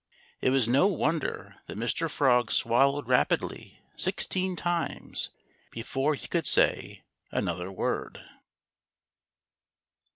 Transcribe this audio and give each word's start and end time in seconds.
It 0.41 0.49
was 0.49 0.67
no 0.67 0.87
wonder 0.87 1.57
that 1.67 1.77
Mr. 1.77 2.09
Frog 2.09 2.49
swallowed 2.49 3.07
rapidly 3.07 3.83
sixteen 3.95 4.55
times 4.55 5.29
before 5.69 6.15
he 6.15 6.27
could 6.27 6.47
say 6.47 7.03
another 7.31 7.71
word. 7.71 8.19